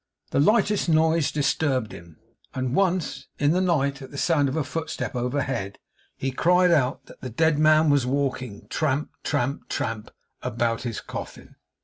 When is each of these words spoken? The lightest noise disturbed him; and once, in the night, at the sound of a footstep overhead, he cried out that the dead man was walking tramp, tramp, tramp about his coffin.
The 0.31 0.39
lightest 0.39 0.89
noise 0.89 1.31
disturbed 1.31 1.91
him; 1.91 2.17
and 2.55 2.73
once, 2.73 3.27
in 3.37 3.51
the 3.51 3.61
night, 3.61 4.01
at 4.01 4.09
the 4.09 4.17
sound 4.17 4.49
of 4.49 4.55
a 4.55 4.63
footstep 4.63 5.15
overhead, 5.15 5.77
he 6.17 6.31
cried 6.31 6.71
out 6.71 7.05
that 7.05 7.21
the 7.21 7.29
dead 7.29 7.59
man 7.59 7.91
was 7.91 8.03
walking 8.03 8.65
tramp, 8.69 9.11
tramp, 9.23 9.69
tramp 9.69 10.09
about 10.41 10.81
his 10.81 11.01
coffin. 11.01 11.53